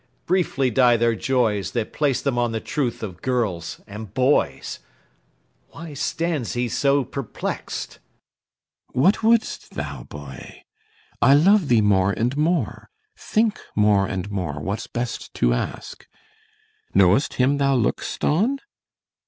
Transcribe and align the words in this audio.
Briefly 0.25 0.71
die 0.71 0.97
their 0.97 1.13
joys 1.13 1.73
That 1.73 1.93
place 1.93 2.23
them 2.23 2.35
on 2.39 2.53
the 2.53 2.59
truth 2.59 3.03
of 3.03 3.21
girls 3.21 3.81
and 3.85 4.11
boys. 4.11 4.79
Why 5.69 5.93
stands 5.93 6.53
he 6.53 6.69
so 6.69 7.03
perplex'd? 7.03 7.99
CYMBELINE. 8.95 9.03
What 9.03 9.21
wouldst 9.21 9.75
thou, 9.75 10.05
boy? 10.05 10.63
I 11.21 11.35
love 11.35 11.67
thee 11.67 11.81
more 11.81 12.13
and 12.13 12.35
more; 12.35 12.89
think 13.15 13.59
more 13.75 14.07
and 14.07 14.31
more 14.31 14.59
What's 14.59 14.87
best 14.87 15.31
to 15.35 15.53
ask. 15.53 16.07
Know'st 16.95 17.35
him 17.35 17.59
thou 17.59 17.75
look'st 17.75 18.23
on? 18.23 18.57